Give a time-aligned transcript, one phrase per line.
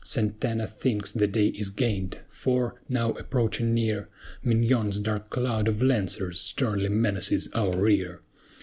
[0.03, 4.09] SANTANA thinks the day is gained; for, now approaching near,
[4.43, 8.21] MIÑON'S dark cloud of Lancers sternly menaces our rear.